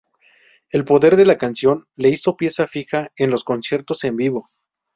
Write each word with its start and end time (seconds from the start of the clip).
El 0.71 0.83
poder 0.83 1.15
de 1.15 1.27
la 1.27 1.37
canción, 1.37 1.85
la 1.93 2.07
hizo 2.07 2.35
pieza 2.35 2.65
fija 2.65 3.11
en 3.17 3.29
los 3.29 3.43
conciertos 3.43 4.03
en 4.03 4.15
vivo. 4.17 4.47